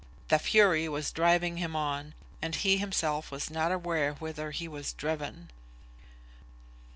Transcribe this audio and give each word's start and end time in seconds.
The 0.29 0.39
Fury 0.39 0.89
was 0.89 1.11
driving 1.11 1.57
him 1.57 1.75
on, 1.75 2.15
and 2.41 2.55
he 2.55 2.77
himself 2.77 3.29
was 3.29 3.51
not 3.51 3.71
aware 3.71 4.13
whither 4.15 4.49
he 4.49 4.67
was 4.67 4.93
driven. 4.93 5.51